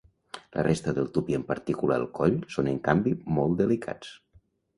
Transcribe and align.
La 0.55 0.61
resta 0.67 0.93
del 0.99 1.09
tub 1.17 1.29
i 1.33 1.37
en 1.39 1.43
particular 1.49 1.99
el 2.03 2.07
coll 2.21 2.39
són 2.57 2.71
en 2.73 2.81
canvi 2.89 3.15
molt 3.37 3.61
delicats. 3.61 4.17